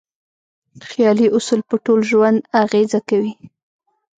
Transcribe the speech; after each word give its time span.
خیالي 0.89 1.27
اصول 1.37 1.59
په 1.69 1.75
ټول 1.85 1.99
ژوند 2.11 2.37
اغېزه 2.63 2.99
کوي. 3.09 3.33